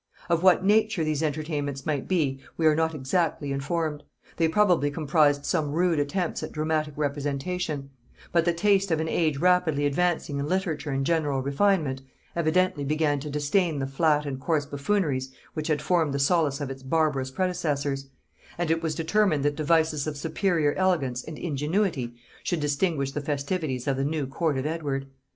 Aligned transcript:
Of 0.29 0.41
what 0.41 0.65
nature 0.65 1.03
these 1.03 1.21
entertainments 1.21 1.85
might 1.85 2.07
be 2.07 2.39
we 2.57 2.65
are 2.65 2.73
not 2.73 2.95
exactly 2.95 3.51
informed; 3.51 4.01
they 4.37 4.47
probably 4.47 4.89
comprised 4.89 5.45
some 5.45 5.73
rude 5.73 5.99
attempts 5.99 6.41
at 6.41 6.51
dramatic 6.51 6.95
representation: 6.97 7.91
but 8.31 8.43
the 8.43 8.51
taste 8.51 8.89
of 8.89 8.99
an 8.99 9.07
age 9.07 9.37
rapidly 9.37 9.85
advancing 9.85 10.39
in 10.39 10.47
literature 10.47 10.89
and 10.89 11.05
general 11.05 11.43
refinement, 11.43 12.01
evidently 12.35 12.83
began 12.83 13.19
to 13.19 13.29
disdain 13.29 13.77
the 13.77 13.85
flat 13.85 14.25
and 14.25 14.39
coarse 14.39 14.65
buffooneries 14.65 15.31
which 15.53 15.67
had 15.67 15.83
formed 15.83 16.15
the 16.15 16.17
solace 16.17 16.59
of 16.59 16.71
its 16.71 16.81
barbarous 16.81 17.29
predecessors; 17.29 18.07
and 18.57 18.71
it 18.71 18.81
was 18.81 18.95
determined 18.95 19.45
that 19.45 19.55
devices 19.55 20.07
of 20.07 20.17
superior 20.17 20.73
elegance 20.77 21.23
and 21.23 21.37
ingenuity 21.37 22.15
should 22.41 22.59
distinguish 22.59 23.11
the 23.11 23.21
festivities 23.21 23.85
of 23.87 23.97
the 23.97 24.03
new 24.03 24.25
court 24.25 24.57
of 24.57 24.65
Edward. 24.65 25.05